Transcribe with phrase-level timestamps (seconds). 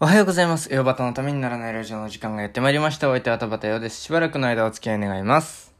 [0.00, 0.72] おはようございます。
[0.72, 3.08] ヨバタのためにならないラジオの時間がやってまいりました。
[3.10, 4.00] お相手は田畑洋です。
[4.00, 5.74] しばらくの間お付き合い願います。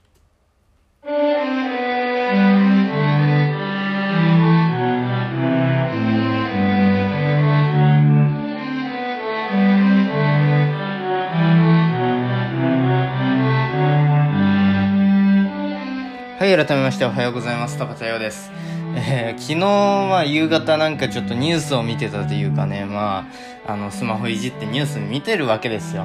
[16.40, 17.78] はい、改めましておはようございます。
[17.78, 18.50] 田畑洋です。
[18.96, 23.26] えー昨日、まあ、夕方なんかちょっとニュースを見てたというかね、ま
[23.66, 26.04] あ、あの、スマホいじってニュース見てるわけですよ。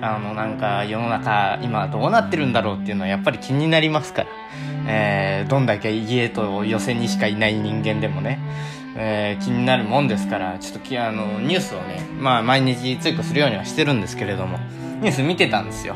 [0.00, 4.28] あの、なんか、世の中、今どうなってるんだろうっていうのはやっぱり気になりますから。
[4.86, 8.38] えーどんだけ家と寄せにしかいない人間でもね、
[8.96, 14.58] えー気になるもんですから、ちょっとき、あの、ニュースをね、まあ、毎日追加するようにはしてるんですけれども、
[15.00, 15.94] ニュース見てたんですよ。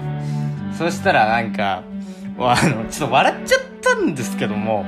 [0.76, 1.82] そしたらなんか、
[2.38, 4.84] あの、ちょっと笑っちゃったんですけども、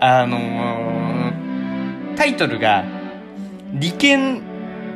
[0.00, 2.84] あのータイトルが、
[3.74, 4.42] 利権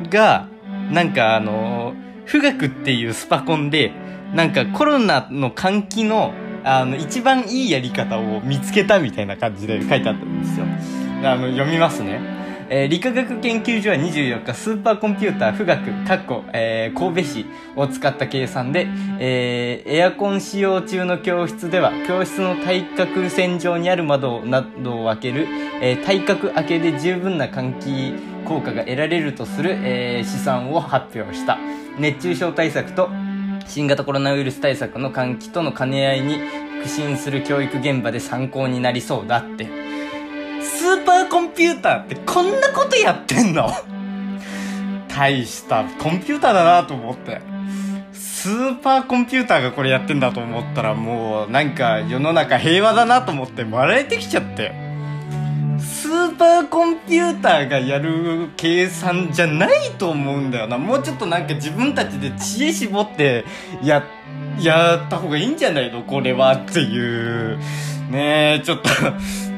[0.09, 0.47] が、
[0.91, 2.01] なんかあのー
[2.31, 3.91] 富岳っていうスパコンで、
[4.33, 10.65] なんかコロナの換気の、あの、一番いいやり方を見つけたみたいな感じで書いてあったんですよ。
[11.23, 12.40] あの、読みますね。
[12.73, 18.87] えー理化学研究所は24日、スーパーコンピューター富岳、かっこ、えー神戸市を使った計算で、
[19.19, 25.47] えーエアコン使用中の教室では、教室の対角線上にある窓などを開ける、
[25.81, 31.59] えー対角開けで十分な換気効果が得られるとする、えー試算を発表した。
[31.99, 33.09] 熱中症対策と
[33.67, 36.37] 新型コロナウイルス対策の換気との兼ね合いに
[36.83, 39.80] 苦心する教育現場で参考になりそうだって。
[40.91, 43.69] スーパーコンピューターってこんなことやってんの？
[45.07, 47.39] 大したコンピューターだなと思って。
[48.11, 54.73] スーパーコンピューターがこれやってんだと思ったらもうなんか世の中平和だなと思って笑えてきちゃって。
[55.79, 60.77] スーパーコンピューターがやる計算じゃないと思うんだよな。
[60.77, 63.45] もうちょっとなんか自分たちで知恵絞って
[63.81, 64.03] や、
[64.59, 66.03] やった方がいいんじゃないの？
[66.03, 67.57] これはっていう。
[68.09, 68.89] ねえ、ちょっと、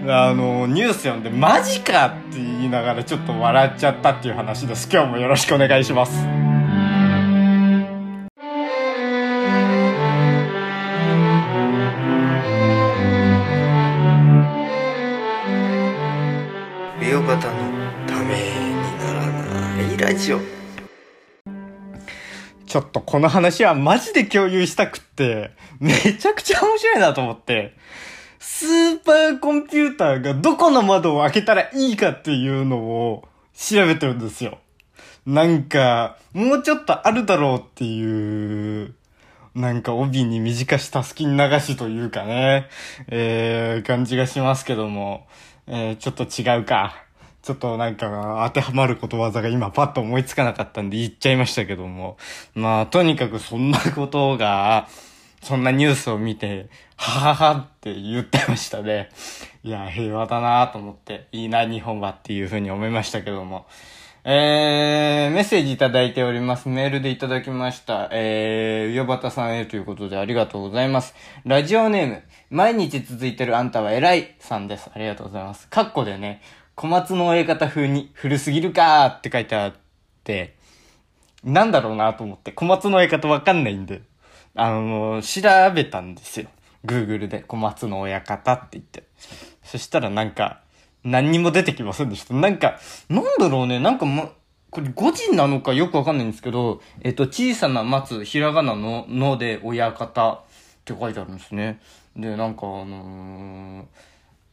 [0.06, 4.90] あの、ニュース読んでマジかって言いながらちょっと笑っちゃったっていう話です。
[4.91, 6.44] 今日もよろしくお願いします。
[17.34, 17.50] の
[18.06, 20.40] ためにならないラジオ
[22.66, 27.75] ちょっとこの話はマジで共有したくって、めちゃくちゃ面白いなと思って、
[28.45, 33.23] スーパーコンピューターがどこの窓を開けたらいいかっていうのを
[33.55, 34.59] 調べてるんですよ。
[35.25, 38.93] なんか、もうちょっとあるだろうっていう、
[39.55, 42.67] なんか帯に短したすきに流しというかね、
[43.07, 45.25] えー、感じがしますけども、
[45.65, 47.01] えー、ちょっと違うか。
[47.43, 52.17] ちょっとなんか当てはまることわざが今パッと思いつかなかったんで言っちゃいましたけども。
[52.55, 54.89] まあとにかくそんなことが、
[55.43, 59.09] そんなニュースを見て、はははって言ってましたね。
[59.63, 63.65] いや、平和だなと思って、いいな日本はっていうふうに思いましたけども。
[64.23, 66.69] えー、メッセージいただいております。
[66.69, 68.07] メールでいただきました。
[68.13, 71.13] えー、よばたさんへということでありがとうございます。
[71.43, 74.89] ラジオネーム、毎日続いてるあんたは偉いさんです。
[74.93, 75.67] ありがとうございます。
[75.67, 76.41] カッコでね、
[76.75, 79.73] 小松の親方風に古すぎるかーって書いてあっ
[80.23, 80.55] て、
[81.43, 84.03] なんだろうなと思って、小松の親方わかんないんで、
[84.56, 85.41] あの、調
[85.74, 86.47] べたんですよ。
[86.86, 89.03] Google で小松の親方って言って。
[89.64, 90.62] そしたらなんか、
[91.03, 92.34] 何にも出てきませんでした。
[92.34, 94.31] なんか、なんだろうね、なんかま、
[94.69, 100.41] これ5時なのかよくわかんないんですけど、えっと、小さな松、ひらがなの、ので親方っ
[100.85, 101.80] て書いてあるんですね。
[102.16, 103.85] で、なんかあのー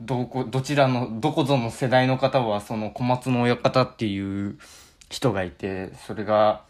[0.00, 4.58] どこ、どちらの、どこぞの世代の方は、その小松の親方っていう
[5.10, 6.64] 人がいて、それが、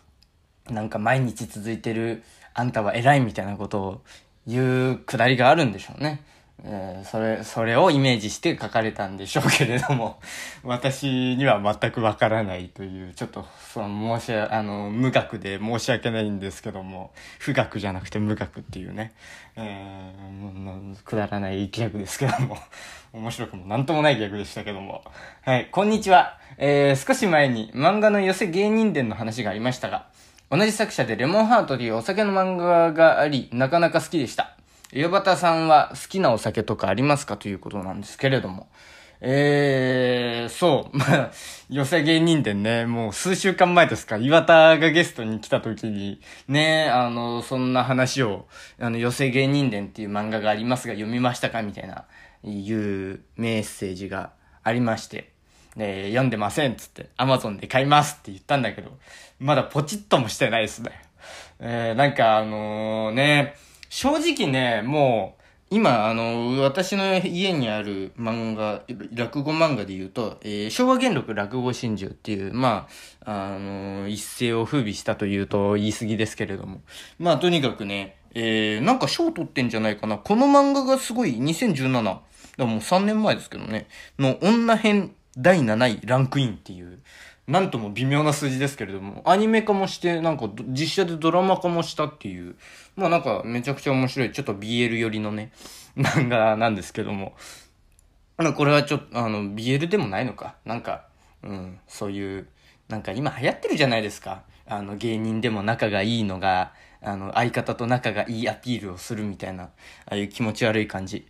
[0.68, 2.24] なんか毎日続いてる、
[2.54, 4.00] あんたは偉いみたいなことを
[4.46, 6.22] 言うくだりがあるんでしょうね。
[6.64, 10.20] えーそれ、それをイメージして書かれたんでしょうけれども、
[10.62, 19.12] 私には全くわからないという、ちょっと、その、申し、あの、無学で申し訳ないんですけども、不学じゃなくて無学っていうね、
[19.56, 22.58] えーくだらないギャグですけども、
[23.12, 25.02] 面白くもなんともないギャグでしたけども。
[25.42, 26.38] はい、こんにちは。
[26.58, 30.06] えー、少し前に漫画の寄せ芸人伝の話がありましたが、
[30.50, 34.56] 同じ作者でレモンハートというお酒の漫画があり、なかなか好きでした。
[34.92, 38.68] 岩端さんは好きなお酒とかありますかということなんですけれども。
[39.20, 40.96] えー、そう。
[40.96, 41.30] まあ、
[41.68, 48.48] 寄せ芸人伝ね、もう数週間前ですか、岩田がゲストに来た時に、ね、あの、そんな話を、
[48.80, 51.62] あの、寄せ芸人伝っていう漫画がありますが読みましたか？
[51.62, 52.06] みたいな、
[52.42, 54.32] いうメッセージが
[54.64, 55.32] ありまして。
[55.76, 58.98] えー、読んでませんっつって、アマゾンで買いますって言ったんだけど、
[59.38, 60.92] まだポチッともしてないですね。
[61.60, 63.54] えー、なんかあのね、
[63.88, 65.40] 正直ね、もう、
[65.72, 68.82] 今、あの、私の家にある漫画、
[69.14, 72.88] 落語漫画で言うと、えー、昭和元禄落語真珠っていう、ま
[73.24, 76.80] あ、あの、一世を風靡したというと言い過ぎですけれども。
[77.20, 80.18] まあ、とにかくね、えー、なんか賞取ってんじゃないかな。
[80.18, 82.02] この漫画がすごい、2017、
[82.56, 83.86] だもう3年前ですけどね、
[84.18, 87.00] の女編第7位ランクインっていう、
[87.46, 92.56] なんとも微妙な数字ですけれども、アニメ化もして、なんか実写でドラマ化もしたっていう、
[92.94, 95.52] まあなんかめちゃくちゃ面白い、ちょっと BL 寄りのね、
[95.96, 97.34] 漫画なんですけども、
[98.36, 100.56] あのこれはちょっと、あの、BL でもないのか。
[100.64, 101.06] なんか、
[101.42, 102.46] うん、そういう、
[102.88, 104.42] なんか今流行ってるじゃないですか。
[104.66, 106.72] あの、芸人でも仲がいいのが、
[107.02, 109.70] あの、相方と仲がいいアピールをするみたいな、あ
[110.06, 111.26] あいう気持ち悪い感じ。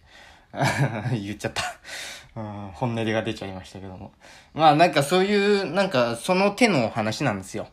[1.13, 1.63] 言っちゃった
[2.37, 2.71] うん。
[2.75, 4.13] 本音が出ちゃいましたけども。
[4.55, 7.69] まあなんかそういう、なんかその手の話なんですよ。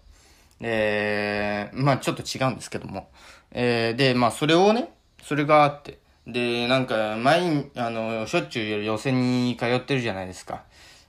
[0.60, 3.10] で、まあちょっと違うんですけども。
[3.52, 4.90] えー、で、まあそれをね、
[5.22, 6.00] それがあって。
[6.28, 10.64] で、なんか、毎、あの、しょっちゅう予選に通ってるじゃないですか。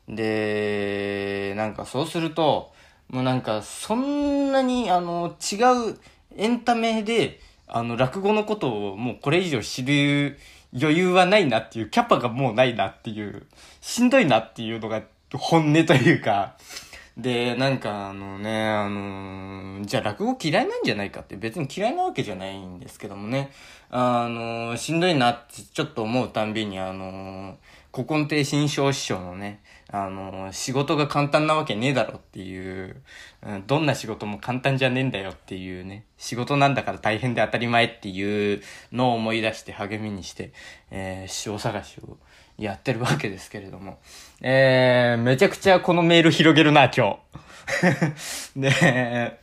[0.08, 2.72] で、なんかそうすると、
[3.08, 5.56] もうなんか、そんなに、あの、違
[5.90, 5.98] う
[6.36, 10.38] エンタメで、あの、落語のことをもうこれ以上知る
[10.74, 13.46] 余裕はないなっていう、キャパがもうないなっていう、
[13.80, 16.56] しんどいなっていうのが本音というか、
[17.18, 23.50] で、なんかあのね、あのー、じゃあ落語嫌いなんじゃないかって別に嫌いなわけじゃないんですけどもね、
[23.90, 27.54] あのー、しんどいなってちょっと思うたんびにあのー、
[27.98, 29.60] 古今亭新章師匠のね、
[29.90, 33.02] あの、仕事が簡単なわけねえだろっていう、
[33.44, 38.62] うん、どんな仕事も簡単じゃねえんだよっていうね、仕事なんだから大変で当たり前っていう
[38.92, 40.52] のを思い出して励みにして、
[40.92, 42.18] えー、師匠探しを
[42.56, 43.98] やってるわけですけれども、
[44.42, 47.18] えー、めちゃくちゃこのメール広げるな、今
[48.54, 48.54] 日。
[48.54, 49.38] で、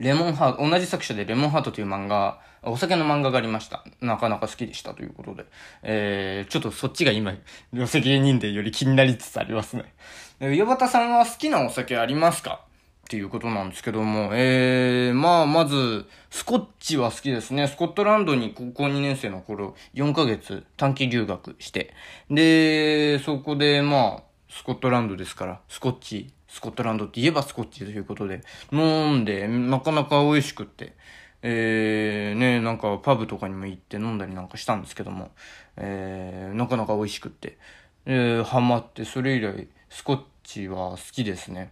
[0.00, 3.84] レモンハート、同じ作者でレモンハートという漫画、お酒の漫画がありました。
[4.00, 5.46] なかなか好きでしたということで。
[5.82, 7.34] えー、ちょっとそっちが今、
[7.72, 9.94] 寄せ芸人でより気になりつつありますね。
[10.40, 12.64] 岩端さんは好きなお酒ありますか？
[13.04, 17.66] っていうことなんですけども、えー、まあ、まず、スコッチは好きですね。
[17.66, 21.92] スコットランドに高校2年生の頃、4ヶ月短期留学して、
[22.30, 30.94] で、そこで、まあ、スコットランドですから、スコッチ、スコットランドって言えばスコッチということで、飲んで、なかなか美味しくって、
[31.42, 35.30] えー、ね、なんかパブとかにも行って飲んだりなんかしたんですけども、
[35.76, 37.58] えー、なかなか美味しくって、
[38.06, 41.70] えー、ハマって、それ以来、スコッチは好きですね。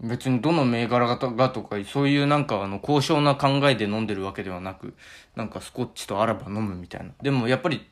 [0.00, 4.94] 別にどの銘柄がとか、そういうなんかあの、高尚な考えで飲んでるわけではなく、
[5.36, 7.12] なんかスコッチとあらば飲むみたいな。
[7.22, 7.86] でもやっぱり、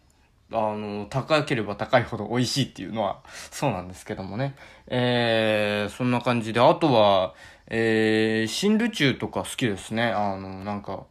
[0.53, 3.21] あの、高ければ高いほど美味しいっていうのは、
[3.51, 4.55] そうなんですけどもね。
[4.89, 7.35] えー、そんな感じで、あとは、
[7.69, 10.05] えー、新ルチューとか好きですね。
[10.11, 11.07] あの、なんか、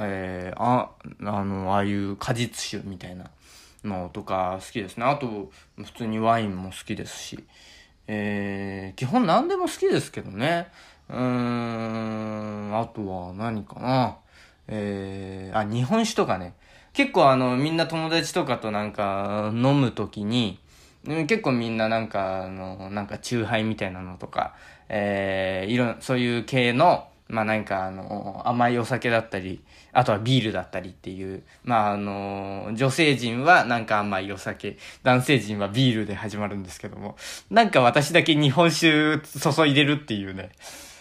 [0.00, 0.90] えー、あ、
[1.24, 3.30] あの、ああいう果実酒みたいな
[3.84, 5.04] のとか好きですね。
[5.04, 7.44] あと、普通にワインも好きですし。
[8.06, 10.68] えー、基本何でも好きですけどね。
[11.08, 14.16] うーん、あとは何かな。
[14.68, 16.54] えー、あ、日本酒とかね。
[16.92, 20.58] 結構あの、みんな友達とかとなんか飲むときに、
[21.04, 24.54] 結構みんななんか、あの、なんか、チューハイみたいなのとか、
[24.88, 37.16] えー、いろ、そういう系の、まあなんかあの、甘いお酒だったり、あとはビールだったりっていう、まああの、女性陣はなんか甘いお酒、男性陣はビールで始まるんですけども、
[37.50, 40.50] なんか私だけ日本酒注いでるっていうね、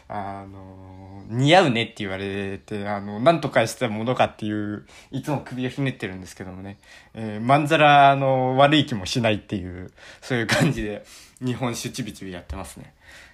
[0.07, 6.79] あの、似合うねって言われて、あの、なんとかしたものかっていう、いつも首をひねってるんですけどもね、
[7.13, 11.05] えー、まんざら、あの、悪い気もしないっていう、そういう感じで、
[11.45, 12.93] 日本酒ちびちびやってますね。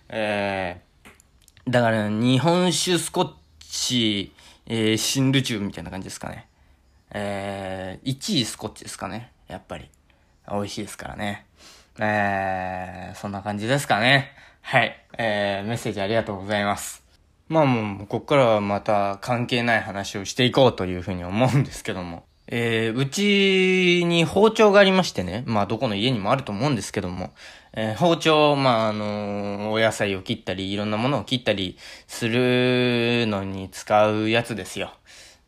[0.09, 0.94] えー、
[1.67, 4.31] だから、日本酒スコッチ、
[4.67, 6.47] えー、新ルチューみたいな感じですかね。
[7.09, 9.31] えー、1位スコッチですかね。
[9.47, 9.89] やっぱり。
[10.47, 11.47] 美味しいですからね。
[11.99, 14.31] えー、そんな感じですかね。
[14.61, 14.95] はい。
[15.17, 17.03] えー、メッセージありがとうございます。
[17.47, 22.25] まあもう、こっからはまた関係ない話をしていこうというふうに思うんですけども。
[22.47, 25.43] えー、うちに包丁がありましてね。
[25.47, 27.31] まあどこの家にもあると思うんですけども。
[27.77, 34.93] えー、包丁、まあ、あのー、お野菜を切ったり、いろんなものを切ったりするのに使うやつですよ。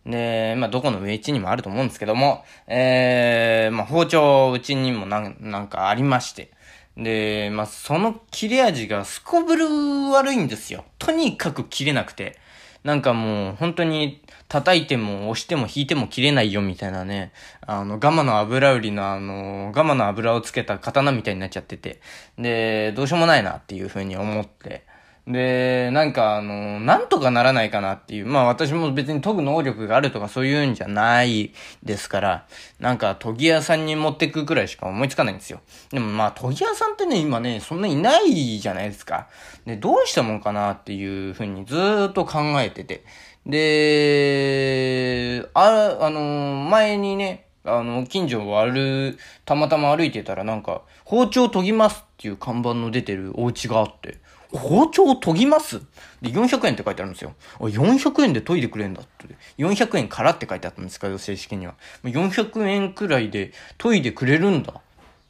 [0.06, 6.51] で、まあ、どこの上地にもあると思うんですけども、えー、まあ、包丁、うちにもなん、なんかありまして。
[6.98, 9.68] で、まあ、その切れ味がすこぶる
[10.12, 10.84] 悪いんですよ。
[11.00, 12.38] とにかく切れなくて。
[12.84, 22.00] なんかもう本当に叩いても押しても引いても切れないよみたいなね、あの、ガマの油売りのあの、ガマの油をつけた刀みたいになっちゃってて、
[22.38, 24.87] で、どうしようもないなっていう風に思って、
[25.27, 28.25] で、なんかあの、なんとかならないかなっていう。
[28.25, 31.51] まあ私も別に研ぐ能力があるとかそういうんじゃない
[31.84, 32.46] ですから、
[32.79, 35.60] なんか研ぎ屋さんに持ってくくらいしか思いつかないんですよ。
[35.91, 39.27] でもまあ研ぎ屋さんってね、今ね、そんないないじゃないですか。
[39.65, 41.75] で、どうしたもんかなっていうふうにず
[42.10, 43.03] っと考えてて。
[43.46, 54.19] で、あ、あの、前にね、あの、近所を歩、たまたま歩いてたらなんか、包丁研ぎますっていう看板の出てるお家があって、
[54.51, 55.82] 包丁を研ぎます？
[56.22, 57.34] で、400円って書いてあるんですよ。
[57.60, 59.27] 400円で研いでくれんだって。
[59.58, 61.75] 400円からって書いてあったんですけど、正式には。
[62.04, 64.82] 400円くらいで研いでくれるんだっ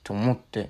[0.03, 0.69] て思って、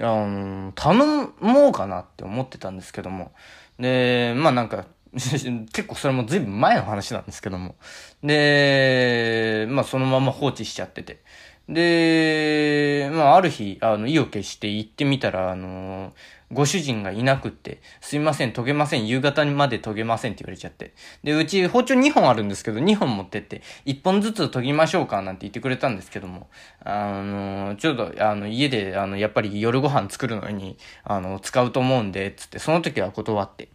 [0.00, 3.32] あの、頼もうかなって思ってたんですけども。
[3.78, 7.76] で、まあなんか、 結構それも随分前の話なんですけども。
[8.22, 11.22] で、まあそのまま放置しちゃってて。
[11.68, 16.12] で、まあある日、あの、意を決して行ってみたら、あの
[16.50, 20.94] ご主人がいなくって、すいません、研げません、夕方にまで研げませんって言われちゃって。
[21.22, 26.48] で、うち包丁2本あるんですけど、2本持ってって、1本ずつ研ぎましょうかなんて言ってくれたんですけども、
[26.84, 33.68] あの、ちょうど、あの、家で、あの、やっぱり夜ご飯作るのに、あの、使うと思うんで、つって、その時は断って。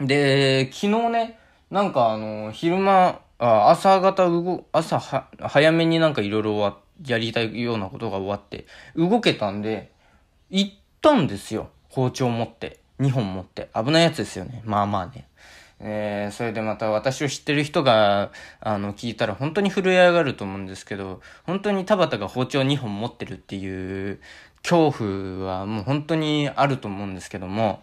[0.00, 1.38] で、昨日ね、
[1.70, 9.92] なんかあの、昼間、あ朝方動、朝は、早めになんかいろいろやりたいようなことが終わって、動けたんで、
[10.48, 10.74] 行っ
[11.06, 11.68] たんですよ。
[11.90, 12.80] 包丁持って。
[13.00, 13.68] 2本持って。
[13.74, 14.62] 危ないやつですよね。
[14.64, 15.28] まあまあね。
[15.78, 24.20] えー、それでまた私を知ってる人が、あの、聞いたら本当に震え上がると思うんですけど、本当に田畑が包丁2本持ってるっていう
[24.62, 27.82] 恐怖はもう本当にあると思うんですけども、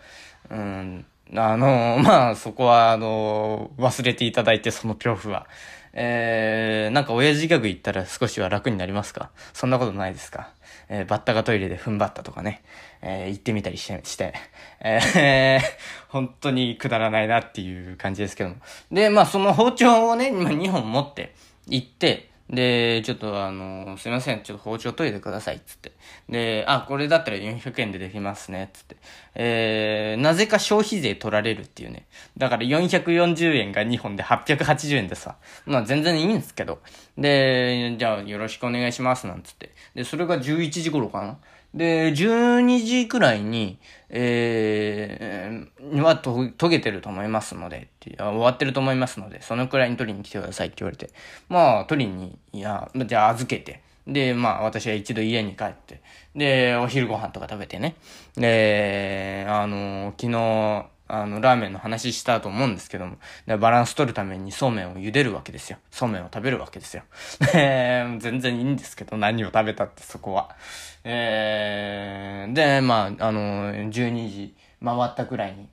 [0.50, 5.48] うん、あの、 まあ、そこは、あの、忘れていただいて、その恐怖は。
[5.94, 9.30] えー、なんか親父ギャグ言ったら少しは楽になりますか？
[9.54, 10.50] そんなことないですか？
[10.90, 12.64] えー、バッタがトイレで踏ん張ったとかね、
[13.02, 14.34] えー、行ってみたりして、して、
[14.82, 15.62] えー、
[16.10, 18.56] 本当にくだらないなっていう感じですけども。
[18.92, 21.34] で、まあその包丁をね、今2本持って
[21.68, 25.94] 行って、で、ちょっとあの、すいません、ちょっと包丁研いでください、つって。
[26.30, 28.98] で、あ、これだったら400円でできますね、つって。
[29.36, 32.06] えー、なぜか消費税取られるっていうね。
[32.38, 35.38] だから440円が2本で880円でさ。
[35.66, 36.80] まあ全然いいんですけど。
[37.18, 39.72] で、じゃあよろしくお願いします、なんつって。
[39.96, 41.38] で、それが11時頃かな。
[41.74, 51.10] で、12時くらいに、えー、はと、とげてると思いますので、終わってると思いますので、そのくらいに取りに来てくださいって言われて、
[51.50, 56.02] まあ、取りに、いや、じゃあ預けて、で、まあ、私は一度家に帰って、
[56.36, 57.96] で、お昼ご飯とか食べてね、
[58.36, 63.18] で、あの、昨日、あの、ラーメンの話したと思うんですけども、
[63.60, 65.78] バランス取るためにそうめんを茹でるわけですよ。
[65.92, 67.04] そうめんを食べるわけですよ。
[67.54, 70.56] 全然いいんですけど、何を食べたってそこは。
[71.04, 75.70] えー、で、まあ、あの、12時回ったくらいに、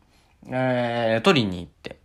[0.50, 1.97] えー、取りに行って。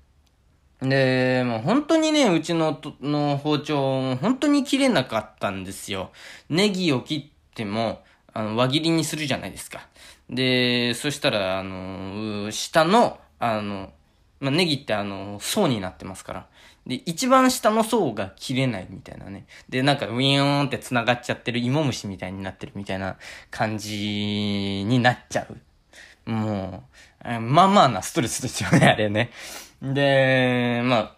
[0.82, 6.12] で、もう本当にね、うちのの包丁、本当に切れなかったんですよ。
[6.50, 8.02] ネギを切っても、
[8.32, 9.88] あの、輪切りにするじゃないですか。
[10.30, 13.92] で、そしたら、あの、下の、あの、
[14.40, 16.48] まあ、ネギってあの、層になってますから。
[16.86, 19.48] で、一番下の層が切れないみたいなね。
[19.70, 23.18] で、なんかウィーンって繋がっちゃってる芋虫みたいになってるみたいな
[23.50, 26.30] 感じになっちゃう。
[26.30, 26.84] も
[27.24, 29.32] う、まあまあなストレスですよね、 あれね。
[29.82, 31.16] で、まあ、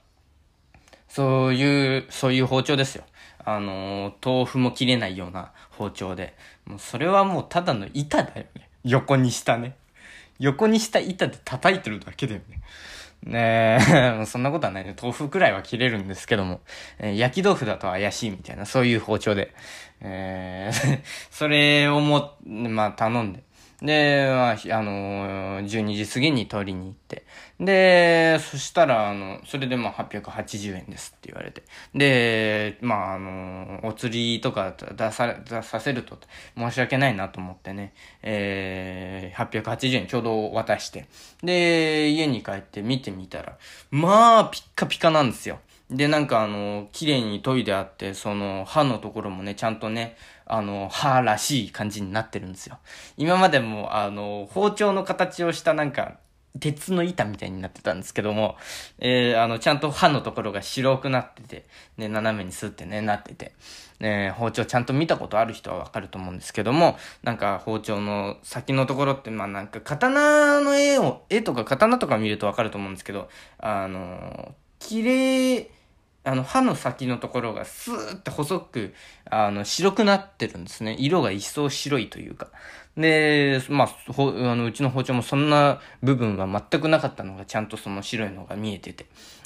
[1.09, 3.03] そういう、そういう包丁ですよ。
[3.43, 6.35] あの、豆腐も切れないような包丁で。
[6.65, 8.69] もうそれはもうただの板だよね。
[8.83, 9.75] 横にしたね。
[10.39, 12.61] 横にした板で叩いてるだけだよね。
[13.23, 13.79] ね
[14.21, 14.95] え、 そんなことはないね。
[14.99, 16.61] 豆腐くらいは切れるんですけども、
[16.99, 19.53] えー、焼き豆腐だと怪しいみたいな、そういう包丁で。
[20.01, 21.01] えー、
[21.31, 23.43] それをも、まあ頼んで。
[23.81, 27.25] で、まあ、あのー、12時過ぎに取りに行って。
[27.59, 31.63] で、そしたら、あの、それでまあ880円ですって言われて。
[31.93, 36.17] で、まあ、あのー、お釣りとか出さ、出させると
[36.57, 37.93] 申し訳ないなと思ってね、
[38.23, 41.05] えー、880円ちょうど渡して。
[41.43, 43.59] で、家に帰って見てみたら、
[43.91, 45.59] まあ、ピッカピカなんですよ。
[45.89, 52.77] で、なんかあの、綺麗に研いであって、その、歯のところもね、ちゃんとね、あの、歯らしい感じになってるんですよ。
[53.15, 56.17] 今までも、あの、包丁の形をしたなんか、
[56.59, 58.57] 鉄の板みたいになってたんですけども、
[58.99, 61.65] えー、あの、ちゃんと刃のところが白くなってて、
[61.97, 63.53] ね、斜めにスってね、なってて、
[63.99, 73.29] ね、包丁ちゃんと見たことある人はわかると思うんですけども、なんか包丁の先のところって、まあなんか刀の絵を、絵とか刀とか見るとわかると思うんですけど、
[73.59, 75.69] あの、綺麗、
[76.27, 78.93] あの、刃の先のところがスーって細く、
[79.29, 80.93] あの、白くなってるんですね。
[80.99, 82.49] 色が一層白いというか。
[82.97, 89.05] で、まあ、ほ、あの、うちの包丁もそんな部分は全くなかったのが、ちゃんとその白いのが見えてて、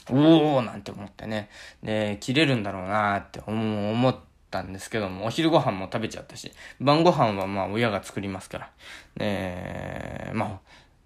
[0.10, 1.50] おーなんて思ってね。
[1.84, 4.16] で、切れるんだろうなーって思っ
[4.50, 8.70] たんですけども、お昼ご飯も食べちゃったし、晩ご飯はまあ親が作りますから。
[9.18, 10.60] で、ま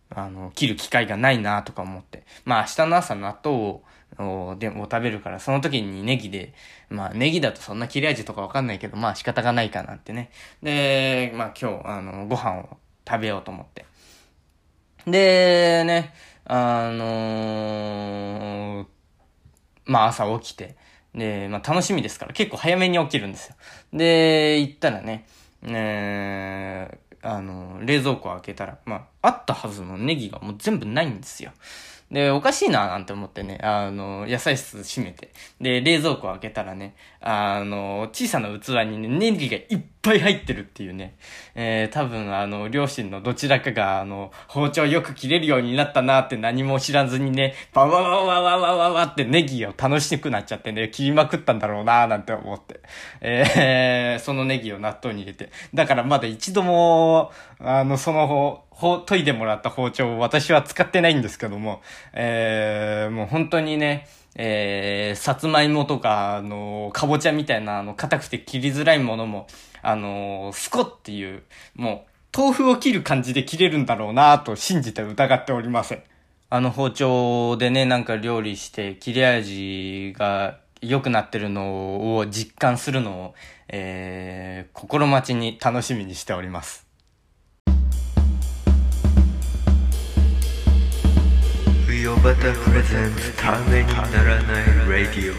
[0.10, 2.24] あ、あの、切る機会がないなとか思って。
[2.46, 3.82] まあ明日の朝納豆を
[4.20, 6.54] をでも食べるから、その時にネギで、
[6.90, 10.32] まあネギだとそんな切れ味とかわかんないけど、まあ仕方がないかなってね。
[10.64, 13.86] で、まあ今日、あの、ご飯を食べようと思って。
[15.06, 16.14] で、ね、
[16.46, 18.86] あのー、
[19.86, 20.76] まあ朝起きて、
[21.14, 23.56] で、まあ楽しみですから結構早めに起きるんですよ。
[23.94, 25.26] で、行ったらね、
[25.62, 31.52] ねあの、冷蔵庫開けたら、まあ、あったはずのネギがもう全部ないんですよ。
[32.12, 41.18] で、おかしいななんて思ってね、あの、野菜室閉めて、で、冷蔵庫開けたらね、あの、小さな器にね、ネギがいっぱい入ってるっていうね、
[41.56, 52.82] えー、多分あの、両親のどちらかが、あの、包丁よく切れるようになったなって何も知らずにね、バワワワワワワワってネギを楽しくなっちゃってね、切りまくったんだろうななんて思って、
[53.22, 61.82] えー、そのネギを納豆に入れて、だからまだ一度も、あの、その方、ほ、研いでもらった包丁を私は使ってないんですけども、
[62.14, 69.48] えー、もう本当にね、えー、さつまいもとか、あの、かぼちゃみたいな、あの、硬くて切りづらいものも、
[69.82, 71.44] あの、スコっていう、
[71.76, 76.04] もう、豆腐を切る感じで切れるんだろうなと信じて疑っておりません。
[76.50, 83.36] あの包丁でね、なんか料理して切れ味が良くなってるのを実感するのを、
[83.70, 86.85] えー、心待ちに楽しみにしております。
[92.26, 95.36] バタプレゼンツためにならないラディオ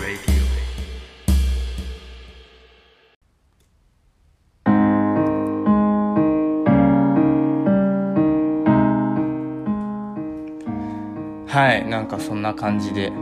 [11.48, 13.12] はいなんかそんな感じで。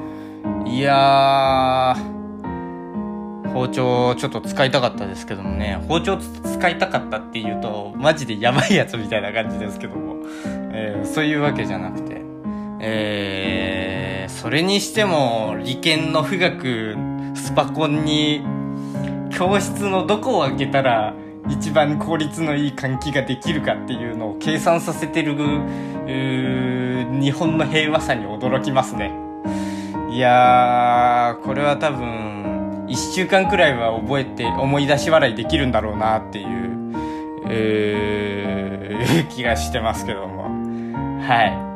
[0.66, 1.96] いや
[3.54, 5.82] 包丁ちょっと使いたかったですけどもね。
[5.88, 10.16] 包丁使いたかったっていうとマジでやばいやつみたいな感じですけども、
[10.74, 12.13] えー、そういうわけじゃなくて
[12.86, 16.94] えー、それにしても、理研の富岳
[17.34, 18.42] スパコンに、
[19.30, 21.14] 教室のどこを開けたら、
[21.48, 25.34] 一番効率のいい換気ができるかっていうのを計算させてる、
[26.04, 29.12] 日本の平和さに驚きますね。
[30.10, 36.92] いやー、これは多分、一週間くらいは覚えて、思い出し笑いできるんだろうなっていう、
[37.48, 40.44] えー、気がしてますけども。
[41.22, 41.73] はい。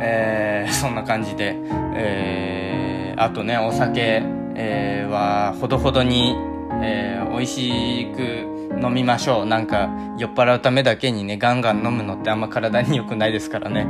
[0.00, 1.56] えー、 そんな感じで、
[1.94, 4.22] えー、あとね、お酒、
[4.54, 6.36] えー、はほどほどに、
[6.82, 8.50] えー、美味しく
[8.82, 9.46] 飲みましょう。
[9.46, 13.86] なんか、酔っ払うためだけにね、ガンガン飲むのってあんま体に良くないですからね。